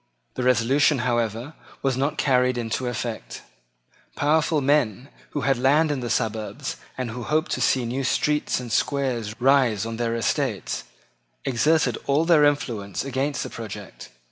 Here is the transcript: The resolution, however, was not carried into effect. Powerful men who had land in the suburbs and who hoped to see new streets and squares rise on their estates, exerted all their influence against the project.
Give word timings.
The 0.33 0.41
resolution, 0.41 0.97
however, 1.05 1.53
was 1.83 1.95
not 1.95 2.17
carried 2.17 2.57
into 2.57 2.87
effect. 2.87 3.43
Powerful 4.15 4.59
men 4.59 5.09
who 5.29 5.41
had 5.41 5.59
land 5.59 5.91
in 5.91 5.99
the 5.99 6.09
suburbs 6.09 6.77
and 6.97 7.11
who 7.11 7.21
hoped 7.21 7.51
to 7.51 7.61
see 7.61 7.85
new 7.85 8.03
streets 8.03 8.59
and 8.59 8.71
squares 8.71 9.39
rise 9.39 9.85
on 9.85 9.97
their 9.97 10.15
estates, 10.15 10.85
exerted 11.45 11.99
all 12.07 12.25
their 12.25 12.45
influence 12.45 13.05
against 13.05 13.43
the 13.43 13.49
project. 13.51 14.09